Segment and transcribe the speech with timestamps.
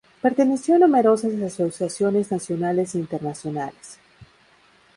[0.19, 3.99] Perteneció a numerosas asociaciones nacionales e internacionales.